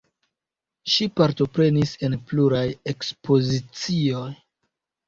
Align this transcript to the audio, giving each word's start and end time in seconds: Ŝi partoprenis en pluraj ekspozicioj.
Ŝi 0.93 1.07
partoprenis 1.21 1.93
en 2.09 2.17
pluraj 2.33 2.65
ekspozicioj. 2.95 4.29